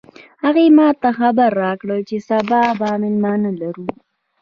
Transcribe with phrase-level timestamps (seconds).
[0.43, 3.87] هغې ما ته خبر راکړ چې سبا به مېلمانه لرو